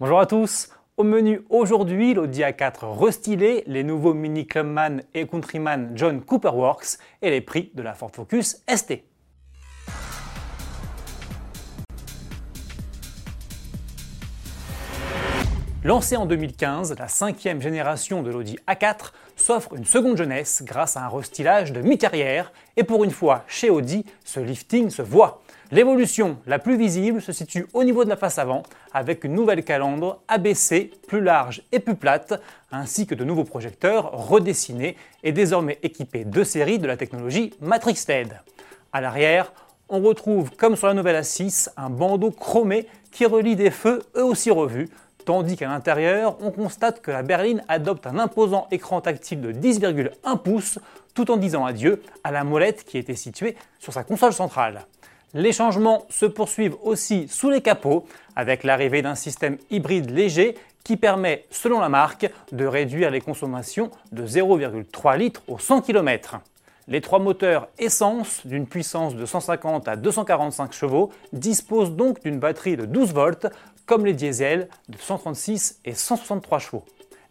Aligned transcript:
Bonjour 0.00 0.18
à 0.18 0.24
tous. 0.24 0.70
Au 0.96 1.02
menu 1.02 1.42
aujourd'hui, 1.50 2.14
l'Audi 2.14 2.40
A4 2.40 2.98
restylé, 2.98 3.64
les 3.66 3.84
nouveaux 3.84 4.14
Mini 4.14 4.46
Clubman 4.46 5.02
et 5.12 5.26
Countryman 5.26 5.92
John 5.94 6.22
Cooper 6.22 6.52
Works 6.54 6.96
et 7.20 7.28
les 7.28 7.42
prix 7.42 7.70
de 7.74 7.82
la 7.82 7.92
Ford 7.92 8.10
Focus 8.10 8.64
ST. 8.66 9.09
Lancée 15.82 16.18
en 16.18 16.26
2015, 16.26 16.94
la 16.98 17.08
cinquième 17.08 17.62
génération 17.62 18.22
de 18.22 18.30
l'Audi 18.30 18.58
A4 18.68 19.12
s'offre 19.34 19.74
une 19.74 19.86
seconde 19.86 20.18
jeunesse 20.18 20.62
grâce 20.62 20.98
à 20.98 21.06
un 21.06 21.08
restylage 21.08 21.72
de 21.72 21.80
mi-carrière 21.80 22.52
et 22.76 22.84
pour 22.84 23.02
une 23.02 23.10
fois 23.10 23.44
chez 23.46 23.70
Audi, 23.70 24.04
ce 24.22 24.40
lifting 24.40 24.90
se 24.90 25.00
voit. 25.00 25.40
L'évolution 25.70 26.36
la 26.46 26.58
plus 26.58 26.76
visible 26.76 27.22
se 27.22 27.32
situe 27.32 27.66
au 27.72 27.82
niveau 27.82 28.04
de 28.04 28.10
la 28.10 28.18
face 28.18 28.38
avant 28.38 28.62
avec 28.92 29.24
une 29.24 29.32
nouvelle 29.32 29.64
calandre 29.64 30.20
abaissée, 30.28 30.90
plus 31.08 31.22
large 31.22 31.62
et 31.72 31.78
plus 31.78 31.96
plate, 31.96 32.38
ainsi 32.70 33.06
que 33.06 33.14
de 33.14 33.24
nouveaux 33.24 33.44
projecteurs 33.44 34.12
redessinés 34.12 34.98
et 35.22 35.32
désormais 35.32 35.78
équipés 35.82 36.26
de 36.26 36.44
série 36.44 36.78
de 36.78 36.86
la 36.86 36.98
technologie 36.98 37.54
Matrix 37.62 38.04
LED. 38.06 38.38
À 38.92 39.00
l'arrière, 39.00 39.50
on 39.88 40.02
retrouve, 40.02 40.50
comme 40.50 40.76
sur 40.76 40.88
la 40.88 40.94
nouvelle 40.94 41.22
A6, 41.22 41.70
un 41.78 41.88
bandeau 41.88 42.32
chromé 42.32 42.86
qui 43.10 43.24
relie 43.24 43.56
des 43.56 43.70
feux 43.70 44.02
eux 44.14 44.24
aussi 44.24 44.50
revus 44.50 44.90
Tandis 45.24 45.56
qu'à 45.56 45.68
l'intérieur, 45.68 46.36
on 46.40 46.50
constate 46.50 47.02
que 47.02 47.10
la 47.10 47.22
berline 47.22 47.62
adopte 47.68 48.06
un 48.06 48.18
imposant 48.18 48.66
écran 48.70 49.00
tactile 49.00 49.40
de 49.40 49.52
10,1 49.52 50.38
pouces 50.38 50.78
tout 51.14 51.30
en 51.30 51.36
disant 51.36 51.64
adieu 51.64 52.02
à 52.24 52.30
la 52.30 52.44
molette 52.44 52.84
qui 52.84 52.98
était 52.98 53.14
située 53.14 53.56
sur 53.78 53.92
sa 53.92 54.04
console 54.04 54.32
centrale. 54.32 54.86
Les 55.34 55.52
changements 55.52 56.06
se 56.08 56.26
poursuivent 56.26 56.76
aussi 56.82 57.28
sous 57.28 57.50
les 57.50 57.60
capots 57.60 58.06
avec 58.34 58.64
l'arrivée 58.64 59.02
d'un 59.02 59.14
système 59.14 59.58
hybride 59.70 60.10
léger 60.10 60.56
qui 60.82 60.96
permet, 60.96 61.44
selon 61.50 61.78
la 61.80 61.88
marque, 61.88 62.28
de 62.52 62.64
réduire 62.64 63.10
les 63.10 63.20
consommations 63.20 63.90
de 64.12 64.26
0,3 64.26 65.18
litres 65.18 65.42
au 65.46 65.58
100 65.58 65.82
km. 65.82 66.40
Les 66.88 67.00
trois 67.00 67.20
moteurs 67.20 67.68
essence 67.78 68.44
d'une 68.44 68.66
puissance 68.66 69.14
de 69.14 69.24
150 69.24 69.86
à 69.86 69.94
245 69.94 70.72
chevaux 70.72 71.12
disposent 71.32 71.92
donc 71.92 72.20
d'une 72.22 72.40
batterie 72.40 72.76
de 72.76 72.84
12 72.84 73.12
volts 73.12 73.46
comme 73.90 74.06
les 74.06 74.12
diesels 74.12 74.68
de 74.88 74.96
136 74.96 75.80
et 75.84 75.94
163 75.94 76.60
chevaux. 76.60 76.84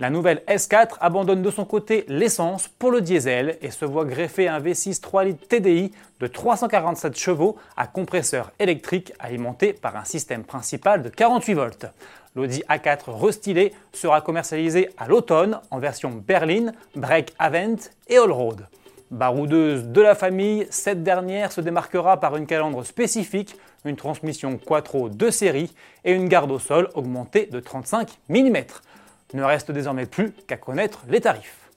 La 0.00 0.08
nouvelle 0.08 0.42
S4 0.48 0.92
abandonne 1.00 1.42
de 1.42 1.50
son 1.50 1.66
côté 1.66 2.06
l'essence 2.08 2.66
pour 2.66 2.90
le 2.90 3.02
diesel 3.02 3.58
et 3.60 3.70
se 3.70 3.84
voit 3.84 4.06
greffer 4.06 4.48
un 4.48 4.58
V6 4.58 5.02
3 5.02 5.24
litres 5.24 5.48
TDI 5.48 5.92
de 6.18 6.26
347 6.26 7.14
chevaux 7.14 7.58
à 7.76 7.86
compresseur 7.86 8.52
électrique 8.58 9.12
alimenté 9.18 9.74
par 9.74 9.96
un 9.96 10.04
système 10.04 10.44
principal 10.44 11.02
de 11.02 11.10
48 11.10 11.52
volts. 11.52 11.86
L'Audi 12.34 12.62
A4 12.70 13.10
restylé 13.10 13.74
sera 13.92 14.22
commercialisé 14.22 14.88
à 14.96 15.08
l'automne 15.08 15.60
en 15.70 15.78
version 15.78 16.10
berline, 16.10 16.72
break 16.94 17.34
Avent 17.38 17.76
et 18.08 18.16
all-road. 18.16 18.66
Baroudeuse 19.10 19.84
de 19.84 20.00
la 20.00 20.16
famille, 20.16 20.66
cette 20.70 21.04
dernière 21.04 21.52
se 21.52 21.60
démarquera 21.60 22.18
par 22.18 22.36
une 22.36 22.46
calandre 22.46 22.84
spécifique, 22.84 23.56
une 23.84 23.94
transmission 23.94 24.58
quattro 24.58 25.08
de 25.08 25.30
série 25.30 25.72
et 26.04 26.12
une 26.12 26.28
garde 26.28 26.50
au 26.50 26.58
sol 26.58 26.90
augmentée 26.94 27.46
de 27.46 27.60
35 27.60 28.18
mm. 28.28 28.56
Ne 29.34 29.44
reste 29.44 29.70
désormais 29.70 30.06
plus 30.06 30.32
qu'à 30.48 30.56
connaître 30.56 31.04
les 31.08 31.20
tarifs. 31.20 31.70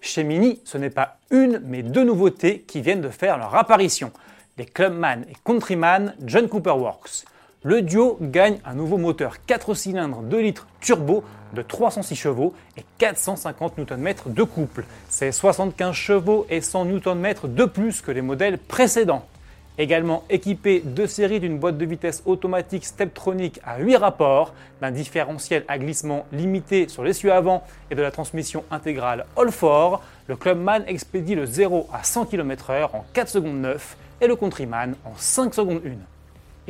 Chez 0.00 0.22
Mini, 0.22 0.60
ce 0.64 0.78
n'est 0.78 0.90
pas 0.90 1.16
une 1.30 1.60
mais 1.64 1.82
deux 1.82 2.04
nouveautés 2.04 2.60
qui 2.60 2.80
viennent 2.80 3.00
de 3.00 3.08
faire 3.08 3.36
leur 3.36 3.54
apparition, 3.56 4.12
les 4.56 4.66
Clubman 4.66 5.24
et 5.28 5.34
Countryman 5.42 6.14
John 6.24 6.48
Cooper 6.48 6.70
Works 6.70 7.24
le 7.62 7.82
duo 7.82 8.16
gagne 8.22 8.58
un 8.64 8.72
nouveau 8.72 8.96
moteur 8.96 9.44
4 9.44 9.74
cylindres 9.74 10.22
2 10.22 10.40
litres 10.40 10.66
turbo 10.80 11.22
de 11.52 11.60
306 11.60 12.16
chevaux 12.16 12.54
et 12.78 12.84
450 12.96 13.76
Nm 13.76 14.14
de 14.26 14.42
couple. 14.44 14.84
C'est 15.10 15.30
75 15.30 15.94
chevaux 15.94 16.46
et 16.48 16.62
100 16.62 16.86
Nm 16.86 17.34
de 17.44 17.64
plus 17.66 18.00
que 18.00 18.12
les 18.12 18.22
modèles 18.22 18.56
précédents. 18.56 19.26
Également 19.76 20.24
équipé 20.30 20.80
de 20.84 21.04
série 21.04 21.38
d'une 21.38 21.58
boîte 21.58 21.76
de 21.76 21.84
vitesse 21.84 22.22
automatique 22.24 22.84
Steptronic 22.84 23.60
à 23.62 23.78
8 23.78 23.96
rapports, 23.96 24.54
d'un 24.80 24.90
différentiel 24.90 25.64
à 25.68 25.78
glissement 25.78 26.24
limité 26.32 26.88
sur 26.88 27.04
l'essieu 27.04 27.30
avant 27.30 27.62
et 27.90 27.94
de 27.94 28.02
la 28.02 28.10
transmission 28.10 28.64
intégrale 28.70 29.26
All-4, 29.36 30.00
le 30.28 30.36
Clubman 30.36 30.84
expédie 30.86 31.34
le 31.34 31.44
0 31.44 31.88
à 31.92 32.04
100 32.04 32.26
km/h 32.26 32.88
en 32.94 33.04
4 33.12 33.28
secondes 33.28 33.60
9 33.60 33.96
et 34.22 34.26
le 34.26 34.36
Countryman 34.36 34.94
en 35.04 35.12
5 35.16 35.54
secondes 35.54 35.82
1. 35.84 36.19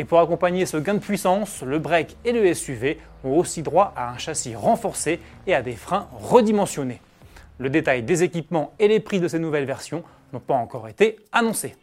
Et 0.01 0.05
pour 0.05 0.19
accompagner 0.19 0.65
ce 0.65 0.79
gain 0.79 0.95
de 0.95 0.99
puissance, 0.99 1.61
le 1.61 1.79
break 1.79 2.17
et 2.25 2.33
le 2.33 2.55
SUV 2.55 2.97
ont 3.23 3.37
aussi 3.37 3.61
droit 3.61 3.93
à 3.95 4.11
un 4.11 4.17
châssis 4.17 4.55
renforcé 4.55 5.21
et 5.47 5.55
à 5.55 5.61
des 5.61 5.75
freins 5.75 6.09
redimensionnés. 6.15 7.03
Le 7.59 7.69
détail 7.69 8.03
des 8.03 8.23
équipements 8.23 8.73
et 8.79 8.89
les 8.89 8.99
prix 8.99 9.21
de 9.21 9.29
ces 9.29 9.39
nouvelles 9.39 9.67
versions 9.67 10.03
n'ont 10.33 10.41
pas 10.41 10.55
encore 10.55 10.89
été 10.89 11.19
annoncés. 11.33 11.77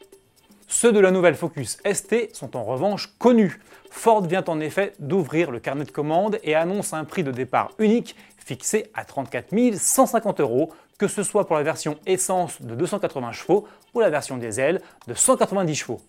Ceux 0.66 0.91
de 0.91 1.00
la 1.00 1.11
nouvelle 1.11 1.35
Focus 1.35 1.78
ST 1.85 2.33
sont 2.33 2.57
en 2.57 2.63
revanche 2.63 3.13
connus. 3.19 3.59
Ford 3.91 4.23
vient 4.23 4.44
en 4.47 4.59
effet 4.61 4.94
d'ouvrir 4.97 5.51
le 5.51 5.59
carnet 5.59 5.85
de 5.85 5.91
commandes 5.91 6.39
et 6.41 6.55
annonce 6.55 6.94
un 6.94 7.03
prix 7.03 7.23
de 7.23 7.29
départ 7.29 7.73
unique 7.78 8.16
fixé 8.39 8.89
à 8.95 9.05
34 9.05 9.53
150 9.75 10.39
euros, 10.39 10.73
que 10.97 11.07
ce 11.07 11.22
soit 11.22 11.45
pour 11.45 11.55
la 11.55 11.61
version 11.61 11.99
essence 12.07 12.63
de 12.63 12.73
280 12.73 13.31
chevaux 13.34 13.67
ou 13.94 13.99
la 13.99 14.09
version 14.09 14.38
diesel 14.38 14.81
de 15.05 15.13
190 15.13 15.75
chevaux. 15.75 16.01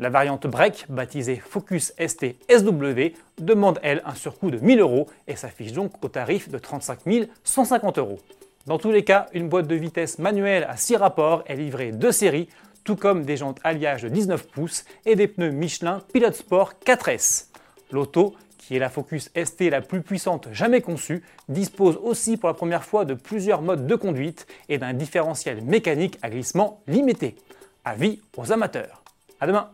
La 0.00 0.08
variante 0.08 0.46
break, 0.46 0.86
baptisée 0.88 1.36
Focus 1.36 1.92
ST 1.98 2.34
SW, 2.48 3.12
demande 3.36 3.78
elle 3.82 4.00
un 4.06 4.14
surcoût 4.14 4.50
de 4.50 4.56
1000 4.56 4.80
euros 4.80 5.06
et 5.28 5.36
s'affiche 5.36 5.72
donc 5.72 6.02
au 6.02 6.08
tarif 6.08 6.48
de 6.48 6.56
35 6.56 7.00
150 7.44 7.98
euros. 7.98 8.18
Dans 8.64 8.78
tous 8.78 8.92
les 8.92 9.04
cas, 9.04 9.26
une 9.34 9.50
boîte 9.50 9.66
de 9.66 9.74
vitesse 9.74 10.18
manuelle 10.18 10.66
à 10.70 10.78
6 10.78 10.96
rapports 10.96 11.44
est 11.44 11.56
livrée 11.56 11.92
de 11.92 12.10
série, 12.10 12.48
tout 12.82 12.96
comme 12.96 13.26
des 13.26 13.36
jantes 13.36 13.60
alliage 13.62 14.04
de 14.04 14.08
19 14.08 14.46
pouces 14.46 14.86
et 15.04 15.16
des 15.16 15.28
pneus 15.28 15.50
Michelin 15.50 16.00
Pilot 16.14 16.32
Sport 16.32 16.72
4S. 16.82 17.48
L'auto, 17.92 18.34
qui 18.56 18.76
est 18.76 18.78
la 18.78 18.88
Focus 18.88 19.30
ST 19.36 19.68
la 19.68 19.82
plus 19.82 20.00
puissante 20.00 20.48
jamais 20.50 20.80
conçue, 20.80 21.22
dispose 21.50 22.00
aussi 22.02 22.38
pour 22.38 22.48
la 22.48 22.54
première 22.54 22.84
fois 22.84 23.04
de 23.04 23.12
plusieurs 23.12 23.60
modes 23.60 23.86
de 23.86 23.94
conduite 23.96 24.46
et 24.70 24.78
d'un 24.78 24.94
différentiel 24.94 25.62
mécanique 25.62 26.18
à 26.22 26.30
glissement 26.30 26.80
limité. 26.86 27.36
Avis 27.84 28.22
aux 28.38 28.50
amateurs. 28.50 29.02
À 29.40 29.46
demain 29.46 29.68